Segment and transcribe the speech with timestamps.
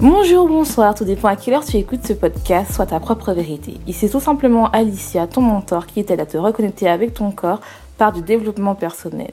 [0.00, 3.74] Bonjour, bonsoir, tout dépend à quelle heure tu écoutes ce podcast, soit ta propre vérité.
[3.88, 7.60] Ici tout simplement Alicia, ton mentor qui t'aide à te reconnecter avec ton corps
[7.96, 9.32] par du développement personnel.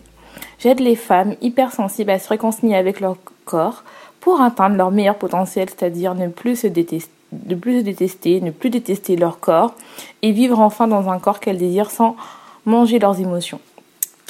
[0.57, 3.15] J'aide les femmes hypersensibles à se réconcilier avec leur
[3.45, 3.83] corps
[4.19, 7.11] pour atteindre leur meilleur potentiel, c'est-à-dire ne plus se détester
[7.47, 9.75] ne plus se détester, ne plus détester leur corps
[10.23, 12.15] et vivre enfin dans un corps qu'elles désirent sans
[12.65, 13.59] manger leurs émotions.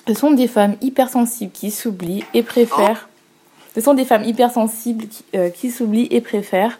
[0.05, 3.07] Ce sont des femmes hypersensibles qui s'oublient et préfèrent
[3.75, 6.79] ce sont des femmes hypersensibles qui, euh, qui s'oublient et préfèrent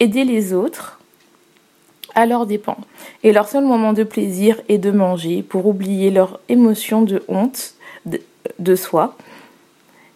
[0.00, 0.98] aider les autres
[2.16, 2.78] à leurs dépens.
[3.22, 7.74] Et leur seul moment de plaisir est de manger pour oublier leur émotion de honte
[8.58, 9.16] de, soi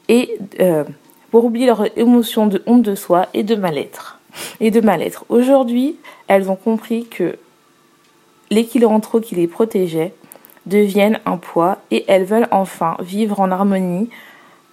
[0.09, 0.83] et euh,
[1.31, 4.19] pour oublier leur émotion de honte de soi et de mal-être.
[5.29, 5.97] Aujourd'hui,
[6.27, 7.39] elles ont compris que
[8.85, 10.13] entre eux qui les protégeait
[10.67, 14.11] deviennent un poids et elles veulent enfin vivre en harmonie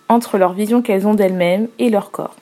[0.10, 2.36] entre leur vision qu'elles ont d'elles-mêmes et leur corps.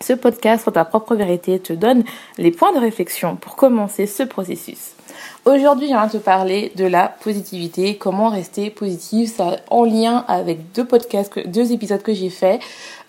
[0.00, 2.04] Ce podcast ta propre vérité te donne
[2.36, 4.95] les points de réflexion pour commencer ce processus.
[5.44, 10.84] Aujourd'hui, viens te parler de la positivité, comment rester positive, ça en lien avec deux
[10.84, 12.58] podcasts, deux épisodes que j'ai fait,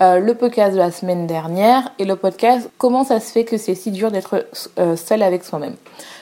[0.04, 3.58] euh, le podcast de la semaine dernière et le podcast comment ça se fait que
[3.58, 4.46] c'est si dur d'être
[4.78, 5.76] euh, seul avec soi-même.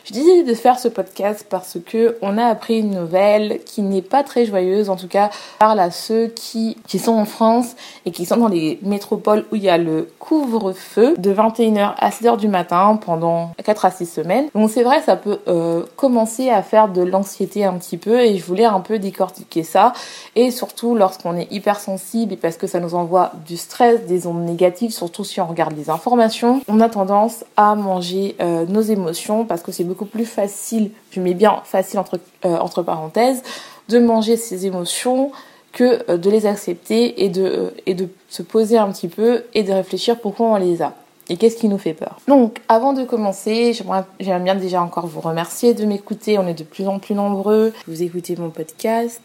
[0.05, 4.03] J'ai décidé de faire ce podcast parce que on a appris une nouvelle qui n'est
[4.03, 8.11] pas très joyeuse, en tout cas parle à ceux qui, qui sont en France et
[8.11, 12.37] qui sont dans les métropoles où il y a le couvre-feu de 21h à 6h
[12.37, 14.45] du matin pendant 4 à 6 semaines.
[14.53, 15.64] Donc c'est vrai, ça peut euh,
[15.95, 19.93] commencer à faire de l'anxiété un petit peu et je voulais un peu décortiquer ça.
[20.35, 24.43] Et surtout lorsqu'on est hypersensible et parce que ça nous envoie du stress, des ondes
[24.43, 29.45] négatives, surtout si on regarde les informations, on a tendance à manger euh, nos émotions
[29.45, 33.43] parce que c'est beaucoup plus facile, je mets bien facile entre, euh, parenthèses,
[33.89, 35.31] de manger ses émotions
[35.71, 39.63] que euh, de les accepter et de, et de se poser un petit peu et
[39.63, 40.93] de réfléchir pourquoi on les a
[41.29, 42.19] et qu'est-ce qui nous fait peur?
[42.27, 44.05] Donc, avant de commencer, j'aimerais
[44.39, 46.37] bien déjà encore vous remercier de m'écouter.
[46.37, 47.73] On est de plus en plus nombreux.
[47.87, 49.21] Vous écoutez mon podcast.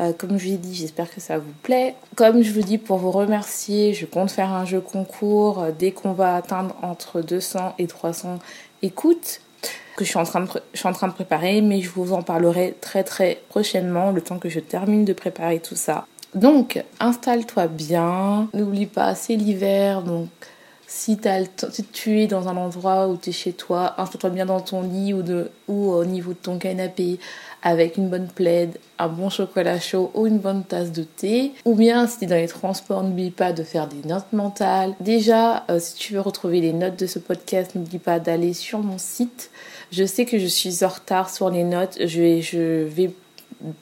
[0.00, 1.94] Euh, comme je vous ai dit, j'espère que ça vous plaît.
[2.14, 5.90] Comme je vous dis, pour vous remercier, je compte faire un jeu concours euh, dès
[5.90, 8.38] qu'on va atteindre entre 200 et 300
[8.82, 9.40] écoutes
[9.96, 12.12] que je suis, en train de je suis en train de préparer, mais je vous
[12.12, 16.06] en parlerai très très prochainement, le temps que je termine de préparer tout ça.
[16.36, 18.48] Donc, installe-toi bien.
[18.54, 20.28] N'oublie pas, c'est l'hiver, donc
[20.90, 21.18] si,
[21.92, 25.12] tu es dans un endroit où tu es chez toi, installe-toi bien dans ton lit
[25.12, 27.20] ou, de, ou au niveau de ton canapé
[27.62, 31.52] avec une bonne plaide, un bon chocolat chaud ou une bonne tasse de thé.
[31.66, 34.94] Ou bien si tu es dans les transports, n'oublie pas de faire des notes mentales.
[35.00, 38.78] Déjà, euh, si tu veux retrouver les notes de ce podcast, n'oublie pas d'aller sur
[38.78, 39.50] mon site.
[39.92, 41.98] Je sais que je suis en retard sur les notes.
[42.00, 43.10] Je vais, je vais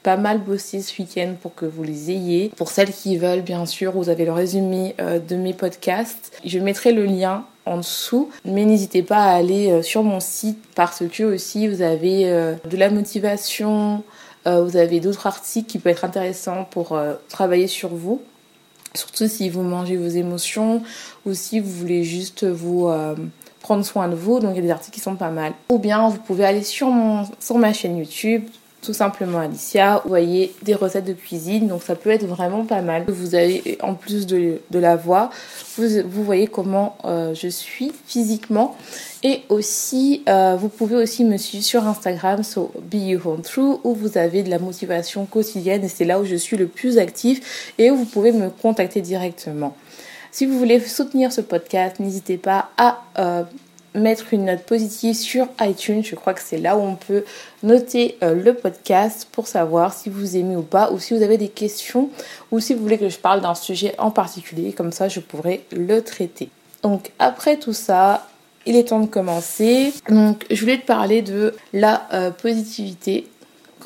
[0.02, 2.50] pas mal bossé ce week-end pour que vous les ayez.
[2.56, 6.38] Pour celles qui veulent, bien sûr, vous avez le résumé euh, de mes podcasts.
[6.44, 10.62] Je mettrai le lien en dessous, mais n'hésitez pas à aller euh, sur mon site
[10.74, 14.02] parce que aussi vous avez euh, de la motivation,
[14.48, 16.96] vous avez d'autres articles qui peuvent être intéressants pour
[17.28, 18.22] travailler sur vous.
[18.94, 20.84] Surtout si vous mangez vos émotions
[21.24, 22.88] ou si vous voulez juste vous
[23.58, 24.38] prendre soin de vous.
[24.38, 25.52] Donc il y a des articles qui sont pas mal.
[25.68, 28.44] Ou bien vous pouvez aller sur, mon, sur ma chaîne YouTube
[28.86, 30.00] tout simplement Alicia.
[30.04, 33.04] Vous voyez des recettes de cuisine, donc ça peut être vraiment pas mal.
[33.08, 35.30] Vous avez, en plus de, la voix,
[35.76, 38.76] vous, voyez comment euh, je suis physiquement.
[39.24, 43.80] Et aussi, euh, vous pouvez aussi me suivre sur Instagram, so Be You Home True,
[43.82, 46.98] où vous avez de la motivation quotidienne et c'est là où je suis le plus
[46.98, 49.74] actif et où vous pouvez me contacter directement.
[50.30, 53.42] Si vous voulez soutenir ce podcast, n'hésitez pas à euh,
[53.96, 56.02] mettre une note positive sur iTunes.
[56.04, 57.24] Je crois que c'est là où on peut
[57.62, 61.38] noter euh, le podcast pour savoir si vous aimez ou pas, ou si vous avez
[61.38, 62.10] des questions,
[62.52, 64.72] ou si vous voulez que je parle d'un sujet en particulier.
[64.72, 66.50] Comme ça, je pourrais le traiter.
[66.82, 68.28] Donc après tout ça,
[68.66, 69.92] il est temps de commencer.
[70.08, 73.26] Donc je voulais te parler de la euh, positivité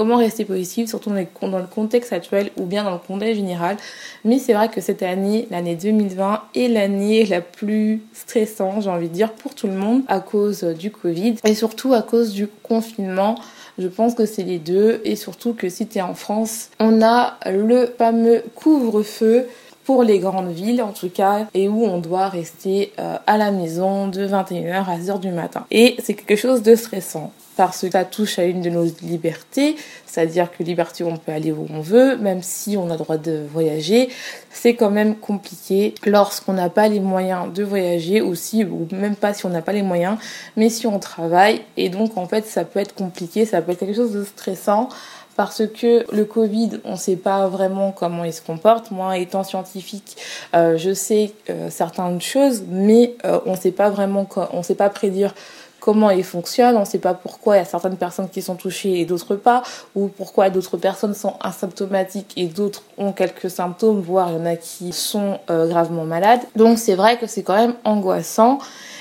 [0.00, 3.76] comment rester positif, surtout dans le contexte actuel ou bien dans le contexte général.
[4.24, 9.10] Mais c'est vrai que cette année, l'année 2020, est l'année la plus stressante, j'ai envie
[9.10, 12.46] de dire, pour tout le monde à cause du Covid et surtout à cause du
[12.62, 13.34] confinement.
[13.78, 17.02] Je pense que c'est les deux et surtout que si tu es en France, on
[17.02, 19.48] a le fameux couvre-feu
[19.90, 23.50] pour les grandes villes en tout cas et où on doit rester euh, à la
[23.50, 25.66] maison de 21h à 1h du matin.
[25.72, 29.74] Et c'est quelque chose de stressant parce que ça touche à une de nos libertés,
[30.06, 33.16] c'est-à-dire que liberté on peut aller où on veut, même si on a le droit
[33.16, 34.10] de voyager,
[34.50, 39.34] c'est quand même compliqué lorsqu'on n'a pas les moyens de voyager aussi, ou même pas
[39.34, 40.16] si on n'a pas les moyens,
[40.56, 43.80] mais si on travaille, et donc en fait ça peut être compliqué, ça peut être
[43.80, 44.88] quelque chose de stressant
[45.40, 48.90] parce que le Covid, on ne sait pas vraiment comment il se comporte.
[48.90, 50.18] Moi, étant scientifique,
[50.54, 54.62] euh, je sais euh, certaines choses, mais euh, on ne sait pas vraiment, on ne
[54.62, 55.34] sait pas prédire
[55.80, 58.54] comment il fonctionne, on ne sait pas pourquoi il y a certaines personnes qui sont
[58.54, 59.62] touchées et d'autres pas,
[59.94, 64.44] ou pourquoi d'autres personnes sont asymptomatiques et d'autres ont quelques symptômes, voire il y en
[64.44, 66.42] a qui sont gravement malades.
[66.54, 68.58] Donc c'est vrai que c'est quand même angoissant.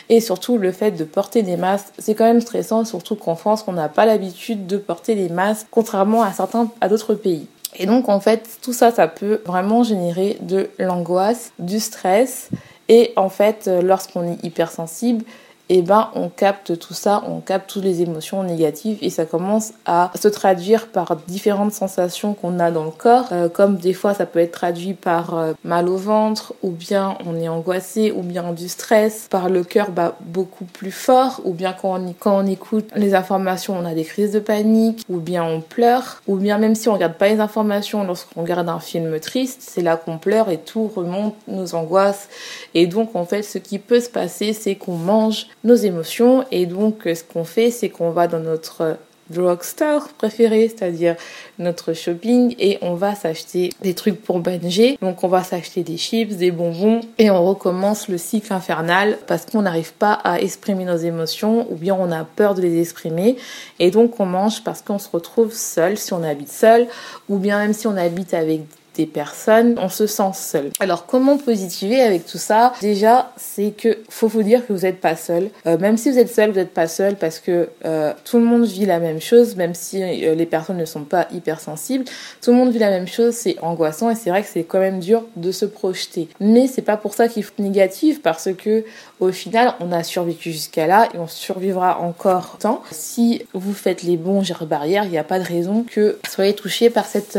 [0.09, 3.63] Et surtout, le fait de porter des masques, c'est quand même stressant, surtout qu'en France,
[3.67, 7.47] on n'a pas l'habitude de porter des masques, contrairement à certains, à d'autres pays.
[7.77, 12.49] Et donc, en fait, tout ça, ça peut vraiment générer de l'angoisse, du stress.
[12.87, 15.23] Et en fait, euh, lorsqu'on est hypersensible,
[15.69, 19.73] eh ben on capte tout ça, on capte toutes les émotions négatives et ça commence
[19.85, 24.15] à se traduire par différentes sensations qu'on a dans le corps, euh, comme des fois
[24.15, 28.23] ça peut être traduit par euh, mal au ventre, ou bien on est angoissé, ou
[28.23, 32.43] bien du stress, par le cœur bah, beaucoup plus fort, ou bien quand on, quand
[32.43, 36.35] on écoute les informations on a des crises de panique, ou bien on pleure, ou
[36.35, 39.97] bien même si on regarde pas les informations lorsqu'on regarde un film triste, c'est là
[39.97, 42.27] qu'on pleure et tout remonte nos angoisses.
[42.73, 46.45] Et donc en fait ce qui peut se passer c'est qu'on mange nos émotions.
[46.51, 48.97] Et donc, ce qu'on fait, c'est qu'on va dans notre
[49.29, 51.15] drugstore préféré, c'est-à-dire
[51.59, 54.97] notre shopping, et on va s'acheter des trucs pour banger.
[55.01, 59.45] Donc on va s'acheter des chips, des bonbons, et on recommence le cycle infernal parce
[59.45, 63.37] qu'on n'arrive pas à exprimer nos émotions, ou bien on a peur de les exprimer,
[63.79, 66.87] et donc on mange parce qu'on se retrouve seul si on habite seul,
[67.27, 68.61] ou bien même si on habite avec
[69.05, 70.71] personnes, on se sent seul.
[70.79, 72.73] Alors comment positiver avec tout ça?
[72.81, 75.49] Déjà, c'est que faut vous dire que vous n'êtes pas seul.
[75.65, 78.45] Euh, même si vous êtes seul, vous n'êtes pas seul parce que euh, tout le
[78.45, 82.05] monde vit la même chose, même si euh, les personnes ne sont pas hypersensibles.
[82.41, 84.79] Tout le monde vit la même chose, c'est angoissant et c'est vrai que c'est quand
[84.79, 86.29] même dur de se projeter.
[86.39, 88.83] Mais c'est pas pour ça qu'il faut être négatif parce que
[89.19, 92.81] au final, on a survécu jusqu'à là et on survivra encore tant.
[92.91, 96.53] Si vous faites les bons gestes barrières, il n'y a pas de raison que soyez
[96.53, 97.37] touché par cette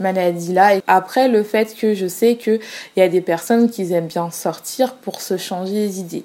[0.00, 0.76] maladie-là.
[0.76, 2.60] Et après, le fait que je sais qu'il
[2.96, 6.24] y a des personnes qui aiment bien sortir pour se changer les idées.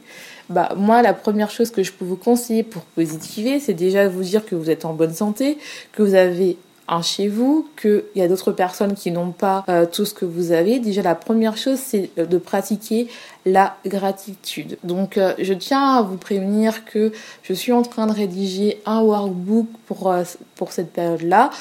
[0.50, 4.24] Bah, moi, la première chose que je peux vous conseiller pour positiver, c'est déjà vous
[4.24, 5.58] dire que vous êtes en bonne santé,
[5.94, 9.86] que vous avez un chez vous, qu'il y a d'autres personnes qui n'ont pas euh,
[9.86, 10.80] tout ce que vous avez.
[10.80, 13.08] Déjà, la première chose, c'est de pratiquer
[13.46, 14.78] la gratitude.
[14.84, 19.02] Donc, euh, je tiens à vous prévenir que je suis en train de rédiger un
[19.02, 20.24] workbook pour, euh,
[20.56, 21.52] pour cette période-là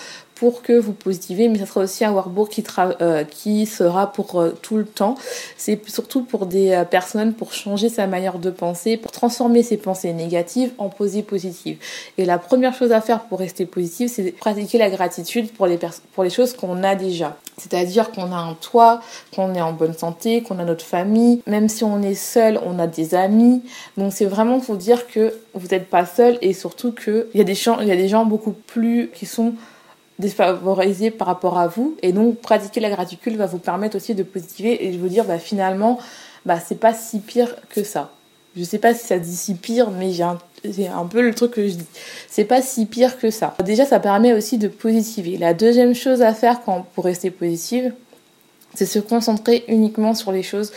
[0.43, 3.25] pour que vous positivez, mais ça sera aussi un workbook qui, euh,
[3.65, 5.15] sera pour euh, tout le temps.
[5.57, 9.77] C'est surtout pour des euh, personnes pour changer sa manière de penser, pour transformer ses
[9.77, 11.79] pensées négatives en pensées positives.
[12.19, 15.79] Et la première chose à faire pour rester positive, c'est pratiquer la gratitude pour les,
[16.13, 17.37] pour les choses qu'on a déjà.
[17.57, 19.01] C'est-à-dire qu'on a un toit,
[19.37, 22.81] qu'on est en bonne santé, qu'on a notre famille, même si on est seul, on
[22.81, 23.63] a des amis.
[23.97, 27.45] Donc c'est vraiment pour dire que vous n'êtes pas seul et surtout qu'il y, a
[27.45, 29.55] il y a des gens beaucoup plus qui sont
[30.19, 31.97] défavorisé par rapport à vous.
[32.03, 35.25] Et donc, pratiquer la gratitude va vous permettre aussi de positiver et de vous dire,
[35.25, 35.99] bah, finalement,
[36.47, 38.11] bah, c'est pas si pire que ça.
[38.57, 40.39] Je sais pas si ça dit si pire, mais j'ai un,
[40.95, 41.87] un, peu le truc que je dis.
[42.29, 43.55] C'est pas si pire que ça.
[43.65, 45.39] Déjà, ça permet aussi de positiver.
[45.39, 47.95] La deuxième chose à faire quand, pour rester positive,
[48.75, 50.73] c'est se concentrer uniquement sur les choses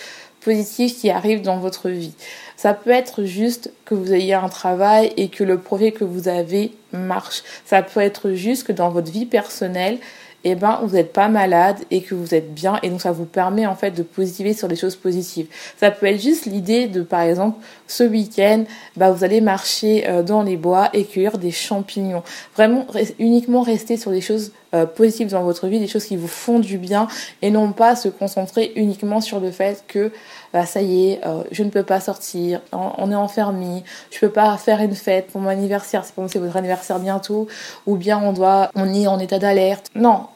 [0.46, 2.14] positives qui arrivent dans votre vie.
[2.56, 6.28] Ça peut être juste que vous ayez un travail et que le projet que vous
[6.28, 7.44] avez marche.
[7.66, 9.98] Ça peut être juste que dans votre vie personnelle,
[10.48, 13.25] eh ben, vous n'êtes pas malade et que vous êtes bien et donc ça vous
[13.25, 15.48] permet en fait de positiver sur des choses positives.
[15.78, 18.64] Ça peut être juste l'idée de par exemple ce week-end,
[18.96, 22.22] bah, vous allez marcher euh, dans les bois et cueillir des champignons.
[22.56, 22.86] Vraiment
[23.18, 26.60] uniquement rester sur des choses euh, positives dans votre vie, des choses qui vous font
[26.60, 27.08] du bien
[27.41, 30.12] et non pas se concentrer uniquement sur le fait que
[30.53, 34.29] bah, ça y est, euh, je ne peux pas sortir, on est enfermé, je peux
[34.29, 37.48] pas faire une fête pour mon anniversaire, c'est votre anniversaire bientôt,
[37.86, 39.89] ou bien on doit, on est en état d'alerte.
[39.96, 40.27] Non,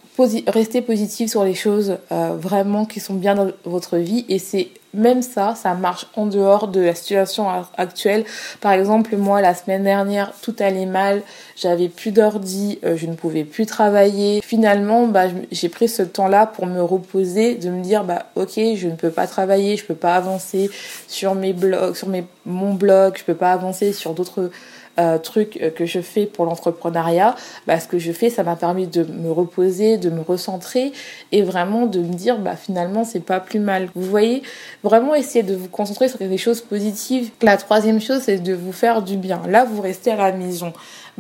[0.48, 4.70] restez positif sur les choses euh, vraiment qui sont bien dans votre vie et c'est
[4.94, 8.26] même ça, ça marche en dehors de la situation actuelle.
[8.62, 11.22] Par exemple, moi, la semaine dernière, tout allait mal,
[11.56, 14.42] j'avais plus d'ordi, euh, je ne pouvais plus travailler.
[14.42, 18.88] Finalement, bah, j'ai pris ce temps-là pour me reposer, de me dire, bah, ok, je
[18.88, 20.70] ne peux pas travailler, je peux pas avancer
[21.08, 22.08] sur mes blogs, sur
[22.46, 24.50] mon blog, je peux pas avancer sur d'autres
[25.00, 27.36] euh, truc euh, que je fais pour l'entrepreneuriat,
[27.68, 30.92] bah, ce que je fais, ça m'a permis de me reposer, de me recentrer
[31.32, 33.90] et vraiment de me dire, bah, finalement, c'est pas plus mal.
[33.96, 34.44] Vous voyez,
[34.84, 37.32] vraiment essayer de vous concentrer sur des choses positives.
[37.42, 39.42] La troisième chose, c'est de vous faire du bien.
[39.48, 40.74] Là, vous restez à la maison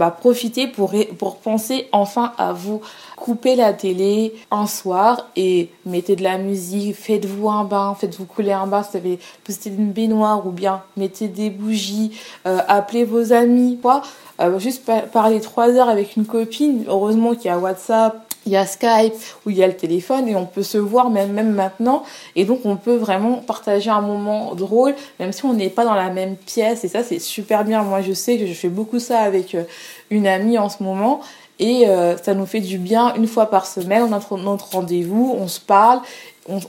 [0.09, 0.91] profitez pour,
[1.43, 2.81] penser enfin à vous.
[3.15, 8.53] Coupez la télé un soir et mettez de la musique, faites-vous un bain, faites-vous couler
[8.53, 9.19] un bain vous avez
[9.65, 14.01] une baignoire ou bien mettez des bougies, euh, appelez vos amis, quoi.
[14.39, 16.85] Euh, juste parler trois heures avec une copine.
[16.87, 19.13] Heureusement qu'il y a WhatsApp, il y a Skype
[19.45, 22.03] où il y a le téléphone et on peut se voir même, même maintenant.
[22.35, 25.93] Et donc, on peut vraiment partager un moment drôle, même si on n'est pas dans
[25.93, 26.83] la même pièce.
[26.83, 27.83] Et ça, c'est super bien.
[27.83, 29.65] Moi, je sais que je fais beaucoup ça avec euh,
[30.09, 31.21] une amie en ce moment.
[31.59, 34.03] Et euh, ça nous fait du bien une fois par semaine.
[34.03, 36.01] On a notre rendez-vous, on se parle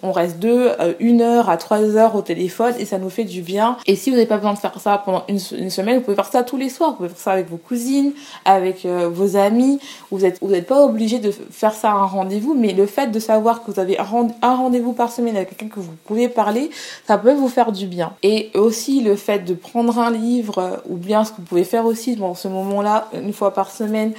[0.02, 3.24] on, reste deux, euh, une heure à trois heures au téléphone et ça nous fait
[3.24, 3.76] du bien.
[3.86, 6.26] Et si vous n'avez pas besoin de faire ça pendant une, semaine, vous pouvez faire
[6.26, 6.90] ça tous les soirs.
[6.90, 8.12] Vous pouvez faire ça avec vos cousines,
[8.44, 9.78] avec euh, vos amis.
[10.10, 13.08] Vous n'êtes vous êtes pas obligé de faire ça à un rendez-vous, mais le fait
[13.08, 16.70] de savoir que vous avez un rendez-vous par semaine avec quelqu'un que vous pouvez parler,
[17.06, 18.12] ça peut vous faire du bien.
[18.22, 21.64] Et aussi le fait de prendre un livre, euh, ou bien ce que vous pouvez
[21.64, 24.12] faire aussi dans ce moment-là, une fois par semaine,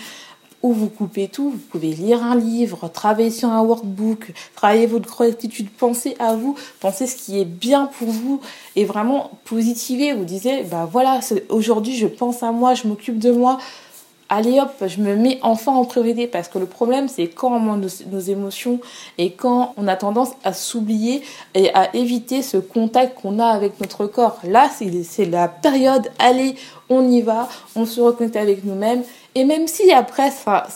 [0.63, 5.09] où vous coupez tout, vous pouvez lire un livre, travailler sur un workbook, travailler votre
[5.09, 8.41] gratitude, pensez à vous, pensez ce qui est bien pour vous
[8.75, 13.31] et vraiment positiver, vous disiez, bah voilà, aujourd'hui je pense à moi, je m'occupe de
[13.31, 13.57] moi,
[14.31, 17.59] allez hop, je me mets enfin en priorité parce que le problème c'est quand on
[17.59, 18.79] monte nos, émotions
[19.17, 21.21] et quand on a tendance à s'oublier
[21.53, 24.39] et à éviter ce contact qu'on a avec notre corps.
[24.45, 26.55] Là, c'est la période, allez,
[26.89, 30.67] on y va, on se reconnecte avec nous-mêmes et même si après ça,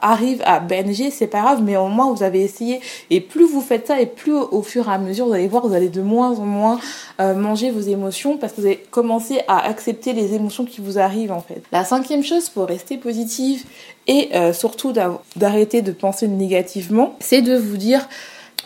[0.00, 2.80] arrive à BNG, c'est pas grave, mais au moins vous avez essayé.
[3.10, 5.66] Et plus vous faites ça, et plus au, fur et à mesure, vous allez voir,
[5.66, 6.80] vous allez de moins en moins
[7.20, 10.98] euh, manger vos émotions parce que vous allez commencer à accepter les émotions qui vous
[10.98, 11.62] arrivent en fait.
[11.72, 13.64] La cinquième chose pour rester positive
[14.06, 14.92] et euh, surtout
[15.36, 18.08] d'arrêter de penser négativement, c'est de vous dire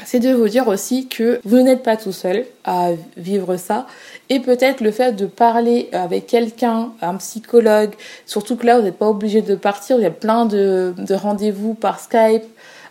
[0.04, 3.86] c'est de vous dire aussi que vous n'êtes pas tout seul à vivre ça
[4.28, 7.92] et peut-être le fait de parler avec quelqu'un, un psychologue,
[8.26, 11.74] surtout que là vous n'êtes pas obligé de partir, il y a plein de, rendez-vous
[11.74, 12.44] par Skype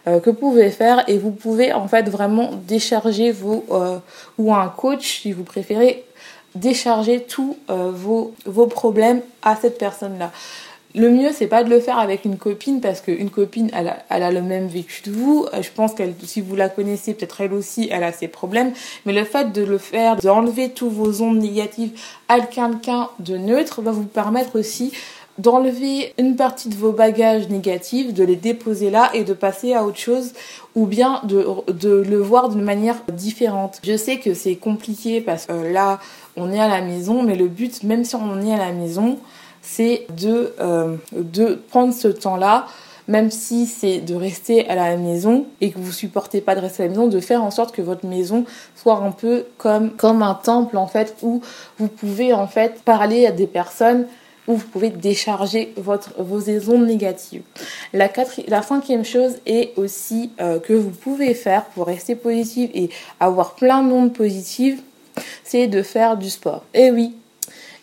[0.07, 3.97] euh, que vous pouvez faire et vous pouvez en fait vraiment décharger vos euh,
[4.37, 6.05] ou un coach si vous préférez
[6.55, 10.31] décharger tous euh, vos, vos problèmes à cette personne là.
[10.95, 13.97] Le mieux, c'est pas de le faire avec une copine parce qu'une copine, elle a,
[14.09, 15.47] elle a, le même vécu que vous.
[15.51, 18.73] Euh, je pense qu'elle, si vous la connaissez, peut-être elle aussi, elle a ses problèmes.
[19.05, 23.81] Mais le fait de le faire, d'enlever tous vos ondes négatives à quelqu'un de neutre,
[23.81, 24.93] va vous permettre aussi
[25.39, 29.83] d'enlever une partie de vos bagages négatifs, de les déposer là et de passer à
[29.83, 30.33] autre chose
[30.75, 33.79] ou bien de, de le voir d'une manière différente.
[33.83, 35.99] Je sais que c'est compliqué parce que là,
[36.37, 39.17] on est à la maison, mais le but, même si on est à la maison,
[39.63, 42.67] c'est de, euh, de prendre ce temps-là,
[43.07, 46.83] même si c'est de rester à la maison et que vous supportez pas de rester
[46.83, 50.21] à la maison, de faire en sorte que votre maison soit un peu comme, comme
[50.21, 51.41] un temple en fait, où
[51.79, 54.05] vous pouvez en fait parler à des personnes
[54.47, 57.43] où vous pouvez décharger votre, vos ondes négatives.
[57.93, 58.09] La,
[58.47, 62.89] la cinquième chose est aussi euh, que vous pouvez faire pour rester positive et
[63.21, 64.81] avoir plein d'ondes positives,
[65.45, 66.65] c'est de faire du sport.
[66.73, 67.15] Et oui,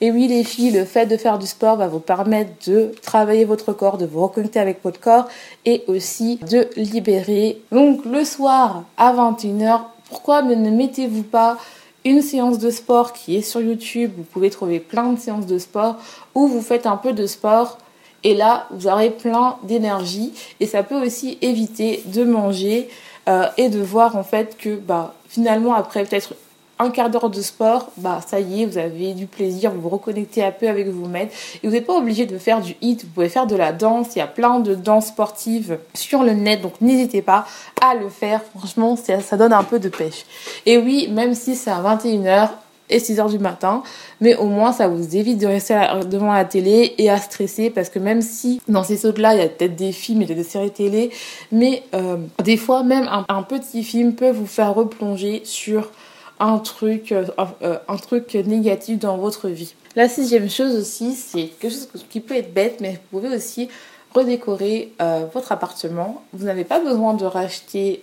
[0.03, 3.45] et oui, les filles, le fait de faire du sport va vous permettre de travailler
[3.45, 5.29] votre corps, de vous reconnecter avec votre corps
[5.67, 7.61] et aussi de libérer.
[7.71, 11.59] Donc le soir à 21h, pourquoi ne mettez-vous pas
[12.07, 14.13] une séance de sport qui est sur YouTube?
[14.17, 15.97] Vous pouvez trouver plein de séances de sport
[16.35, 17.77] où vous faites un peu de sport
[18.25, 22.89] et là, vous aurez plein d'énergie et ça peut aussi éviter de manger
[23.29, 26.35] euh, et de voir en fait que bah, finalement après peut-être
[26.81, 29.89] un quart d'heure de sport, bah ça y est, vous avez du plaisir, vous vous
[29.91, 31.29] reconnectez un peu avec vous-même.
[31.63, 34.17] Et vous n'êtes pas obligé de faire du hit, vous pouvez faire de la danse,
[34.17, 37.47] il y a plein de danses sportives sur le net, donc n'hésitez pas
[37.83, 38.41] à le faire.
[38.57, 40.25] Franchement, ça, donne un peu de pêche.
[40.65, 42.49] Et oui, même si c'est à 21h,
[42.93, 43.85] et 6h du matin,
[44.21, 47.89] mais au moins ça vous évite de rester devant la télé et à stresser parce
[47.89, 50.73] que même si dans ces sauts-là il y a peut-être des films et des séries
[50.73, 51.11] télé,
[51.53, 55.93] mais euh, des fois même un, petit film peut vous faire replonger sur
[56.41, 57.27] un truc, euh,
[57.63, 59.75] euh, un truc négatif dans votre vie.
[59.95, 63.69] La sixième chose aussi, c'est quelque chose qui peut être bête, mais vous pouvez aussi
[64.15, 66.25] redécorer euh, votre appartement.
[66.33, 68.03] Vous n'avez pas besoin de racheter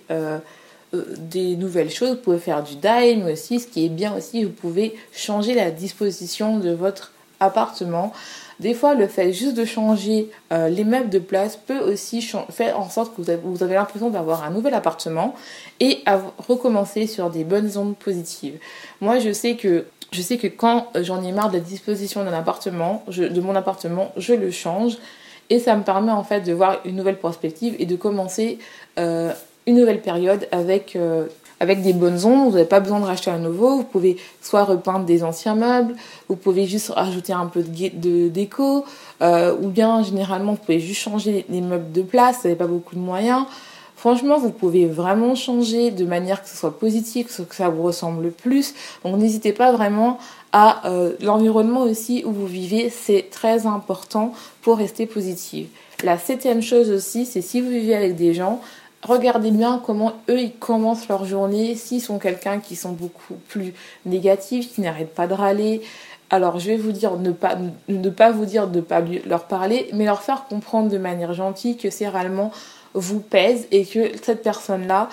[0.92, 2.10] des nouvelles choses.
[2.10, 5.70] Vous pouvez faire du mais aussi, ce qui est bien aussi, vous pouvez changer la
[5.70, 8.12] disposition de votre appartement.
[8.60, 12.78] Des fois, le fait juste de changer euh, les meubles de place peut aussi faire
[12.78, 15.34] en sorte que vous avez, l'impression d'avoir un nouvel appartement
[15.78, 18.58] et à recommencer sur des bonnes ondes positives.
[19.00, 22.32] Moi, je sais que je sais que quand j'en ai marre de la disposition d'un
[22.32, 24.96] appartement, de mon appartement, je le change
[25.50, 28.58] et ça me permet en fait de voir une nouvelle perspective et de commencer
[28.98, 29.32] euh,
[29.66, 31.26] une nouvelle période avec euh,
[31.60, 34.64] avec des bonnes ondes, vous n'avez pas besoin de racheter un nouveau, vous pouvez soit
[34.64, 35.94] repeindre des anciens meubles,
[36.28, 38.84] vous pouvez juste rajouter un peu de, déco,
[39.22, 42.66] euh, ou bien généralement vous pouvez juste changer les meubles de place, vous n'avez pas
[42.66, 43.44] beaucoup de moyens.
[43.96, 48.30] Franchement, vous pouvez vraiment changer de manière que ce soit positif, que ça vous ressemble
[48.30, 48.72] plus.
[49.04, 50.18] Donc n'hésitez pas vraiment
[50.52, 55.66] à euh, l'environnement aussi où vous vivez, c'est très important pour rester positif.
[56.04, 58.60] La septième chose aussi, c'est si vous vivez avec des gens,
[59.02, 61.74] regardez bien comment eux ils commencent leur journée.
[61.74, 63.74] S'ils sont quelqu'un qui sont beaucoup plus
[64.06, 65.82] négatifs, qui n'arrêtent pas de râler,
[66.30, 67.56] alors je vais vous dire ne pas
[67.88, 71.32] ne pas vous dire de ne pas leur parler, mais leur faire comprendre de manière
[71.32, 72.52] gentille que ces râlements
[72.94, 75.08] vous pèsent et que cette personne là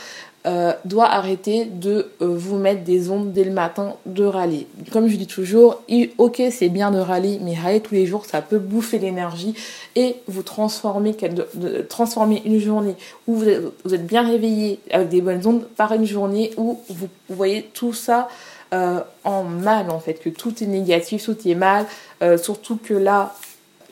[0.45, 4.67] euh, doit arrêter de euh, vous mettre des ondes dès le matin de râler.
[4.91, 5.81] Comme je dis toujours,
[6.19, 9.55] ok c'est bien de râler, mais râler tous les jours ça peut bouffer l'énergie
[9.95, 11.15] et vous transformer,
[12.45, 16.79] une journée où vous êtes, bien réveillé avec des bonnes ondes par une journée où
[16.89, 18.27] vous, voyez tout ça
[18.73, 21.87] euh, en mal en fait, que tout est négatif, tout est mal,
[22.37, 23.33] surtout que là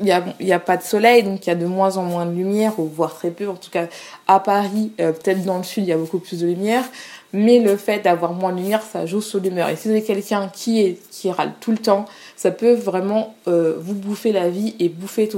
[0.04, 2.32] il n'y a, pas de soleil, donc il y a de moins en moins de
[2.32, 3.48] lumière, ou voire très peu.
[3.48, 3.88] En tout cas,
[4.28, 6.84] à Paris, euh, peut-être dans le sud, il y a beaucoup plus de lumière.
[7.32, 9.70] Mais le fait d'avoir moins de lumière, ça joue sur l'humeur.
[9.70, 12.06] Et si vous avez quelqu'un qui, râle tout le temps,
[12.36, 15.30] ça peut vraiment euh, vous bouffer la vie et bouffer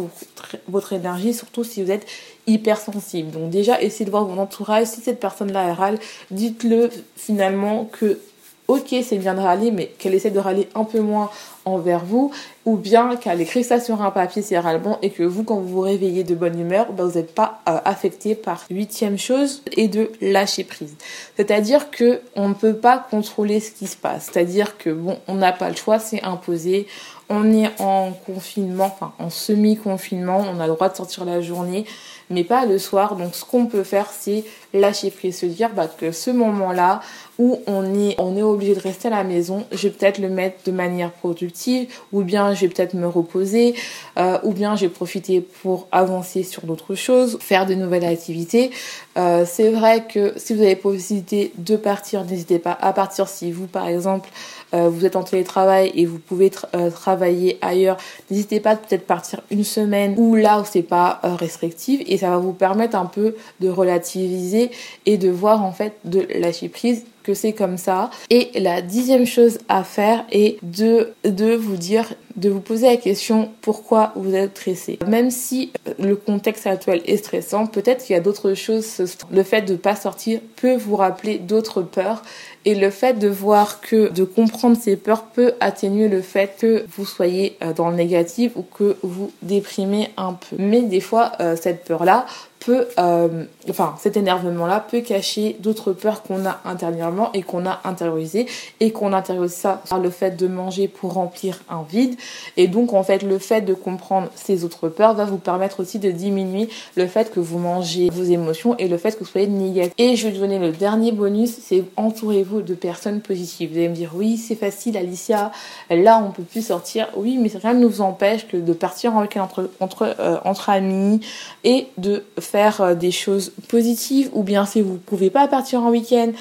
[0.67, 2.05] votre énergie, surtout si vous êtes
[2.47, 3.31] hypersensible.
[3.31, 4.87] Donc déjà, essayez de voir mon entourage.
[4.87, 5.97] Si cette personne-là râle,
[6.31, 8.19] dites-le finalement que
[8.67, 11.29] ok, c'est bien de râler, mais qu'elle essaie de râler un peu moins
[11.65, 12.31] envers vous,
[12.65, 15.67] ou bien qu'elle écrit ça sur un papier c'est râlement et que vous, quand vous
[15.67, 19.87] vous réveillez de bonne humeur, ben, vous n'êtes pas euh, affecté par huitième chose et
[19.87, 20.95] de lâcher prise.
[21.35, 24.29] C'est-à-dire que on ne peut pas contrôler ce qui se passe.
[24.31, 26.87] C'est-à-dire que bon, on n'a pas le choix, c'est imposé.
[27.29, 31.85] On est en confinement, enfin en semi-confinement, on a le droit de sortir la journée,
[32.29, 33.15] mais pas le soir.
[33.15, 37.01] Donc ce qu'on peut faire, c'est lâcher prise, se dire bah, que ce moment-là
[37.37, 40.71] où on est, obligé de rester à la maison, je vais peut-être le mettre de
[40.71, 43.75] manière productive, ou bien je vais peut-être me reposer,
[44.17, 48.71] euh, ou bien j'ai profité pour avancer sur d'autres choses, faire de nouvelles activités.
[49.17, 53.51] Euh, c'est vrai que si vous avez possibilité de partir, n'hésitez pas à partir si
[53.51, 54.29] vous, par exemple,
[54.75, 57.97] euh, vous êtes en télétravail et vous pouvez euh, travailler ailleurs,
[58.29, 62.29] n'hésitez pas peut-être partir une semaine ou là où c'est pas euh, restrictif et ça
[62.29, 64.71] va vous permettre un peu de relativiser
[65.05, 68.11] et de voir en fait de lâcher prise que c'est comme ça.
[68.29, 72.97] Et la dixième chose à faire est de, de vous dire, de vous poser la
[72.97, 74.99] question pourquoi vous êtes stressé?
[75.07, 78.85] Même si le contexte actuel est stressant, peut-être qu'il y a d'autres choses.
[79.31, 82.21] Le fait de ne pas sortir peut vous rappeler d'autres peurs
[82.65, 86.85] et le fait de voir que de comprendre ces peurs peut atténuer le fait que
[86.97, 90.55] vous soyez euh, dans le négatif ou que vous déprimez un peu.
[90.57, 92.25] Mais des fois, euh, cette peur-là
[92.65, 97.79] peut, euh, enfin, cet énervement-là peut cacher d'autres peurs qu'on a intérieurement et qu'on a
[97.83, 98.47] intériorisées
[98.79, 102.15] et qu'on intériorise ça par le fait de manger pour remplir un vide.
[102.57, 105.99] Et donc, en fait, le fait de comprendre ces autres peurs va vous permettre aussi
[105.99, 109.47] de diminuer le fait que vous mangez vos émotions et le fait que vous soyez
[109.47, 109.93] négatif.
[109.97, 113.71] Et je vais vous donner le dernier bonus, c'est entourez-vous de personnes positives.
[113.71, 115.51] Vous allez me dire, oui, c'est facile, Alicia,
[115.89, 117.07] là, on peut plus sortir.
[117.15, 121.21] Oui, mais rien ne nous empêche que de partir week-end entre, entre, euh, entre amis
[121.63, 125.89] et de faire euh, des choses positives ou bien si vous pouvez pas partir en
[125.89, 126.31] week-end,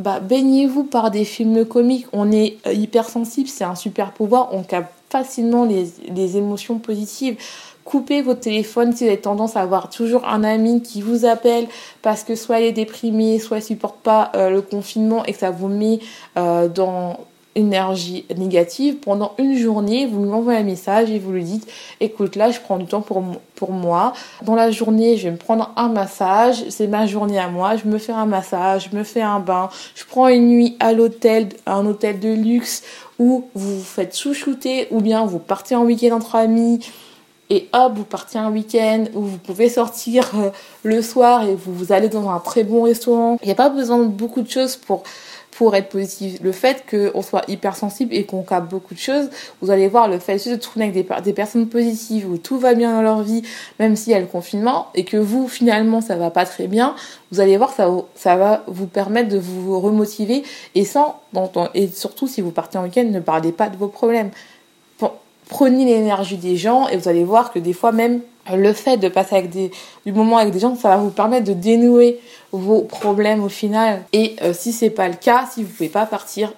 [0.00, 2.06] bah, baignez-vous par des films comiques.
[2.12, 7.36] On est euh, hypersensible, c'est un super pouvoir, on capte facilement les, émotions positives.
[7.84, 11.66] Coupez votre téléphone si vous avez tendance à avoir toujours un ami qui vous appelle
[12.02, 15.38] parce que soit il est déprimé, soit il supporte pas euh, le confinement et que
[15.38, 16.00] ça vous met
[16.36, 17.16] dans
[17.54, 21.68] énergie négative, pendant une journée, vous lui envoyez un message et vous lui dites
[22.00, 23.22] écoute là je prends du temps pour,
[23.56, 24.12] pour moi.
[24.42, 27.88] Dans la journée, je vais me prendre un massage, c'est ma journée à moi, je
[27.88, 31.48] me fais un massage, je me fais un bain, je prends une nuit à l'hôtel,
[31.66, 32.82] un hôtel de luxe
[33.18, 36.80] où vous vous faites chouchouter ou bien vous partez en week-end entre amis
[37.50, 40.50] et hop, vous partez un week-end où vous pouvez sortir euh,
[40.84, 43.38] le soir et vous, vous allez dans un très bon restaurant.
[43.42, 45.02] Il n'y a pas besoin de beaucoup de choses pour
[45.60, 46.38] pour être positif.
[46.42, 49.28] Le fait qu'on soit hypersensible et qu'on capte beaucoup de choses,
[49.60, 52.72] vous allez voir le fait de tourner avec des, des, personnes positives où tout va
[52.72, 53.42] bien dans leur vie,
[53.78, 56.94] même s'il y a le confinement, et que vous, finalement, ça va pas très bien,
[57.30, 61.20] vous allez voir, ça, ça va vous permettre de vous remotiver et sans,
[61.74, 64.30] et surtout si vous partez en week-end, ne parlez pas de vos problèmes.
[65.50, 68.20] Prenez l'énergie des gens et vous allez voir que des fois même
[68.54, 71.52] le fait de passer avec du moment avec des gens, ça va vous permettre de
[71.52, 72.20] dénouer
[72.52, 74.02] vos problèmes au final.
[74.12, 76.52] Et euh, si c'est pas le cas, si vous pouvez pas partir,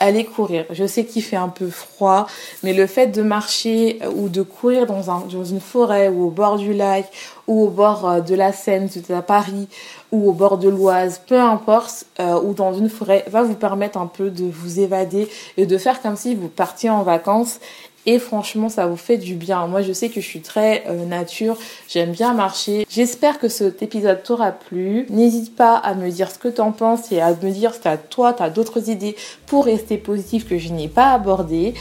[0.00, 0.64] allez courir.
[0.70, 2.26] Je sais qu'il fait un peu froid,
[2.62, 6.26] mais le fait de marcher euh, ou de courir dans, un, dans une forêt ou
[6.26, 7.10] au bord du lac
[7.46, 9.68] ou au bord euh, de la Seine, si à Paris,
[10.12, 14.06] ou au bord de l'Oise, peu importe, ou dans une forêt, va vous permettre un
[14.06, 17.60] peu de vous évader et de faire comme si vous partiez en vacances
[18.06, 19.66] et franchement ça vous fait du bien.
[19.66, 21.56] Moi je sais que je suis très euh, nature,
[21.88, 22.86] j'aime bien marcher.
[22.88, 25.06] J'espère que cet épisode t'aura plu.
[25.10, 27.96] N'hésite pas à me dire ce que t'en penses et à me dire si t'as
[27.96, 31.74] toi t'as d'autres idées pour rester positif que je n'ai pas abordé.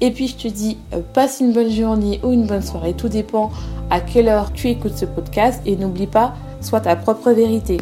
[0.00, 3.08] Et puis je te dis euh, passe une bonne journée ou une bonne soirée, tout
[3.08, 3.50] dépend
[3.90, 7.78] à quelle heure tu écoutes ce podcast et n'oublie pas sois ta propre vérité.